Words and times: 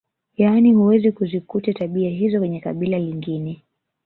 Yaani 0.37 0.73
huwezi 0.73 1.11
kuzikuta 1.11 1.73
tabia 1.73 2.09
hizo 2.09 2.39
kwenye 2.39 2.59
kabila 2.59 2.99
lingine 2.99 3.63